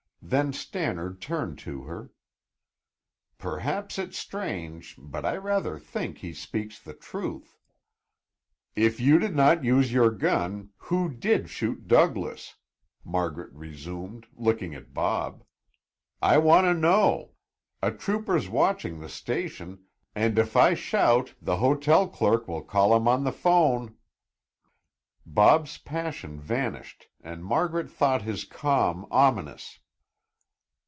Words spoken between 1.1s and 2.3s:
turned to her.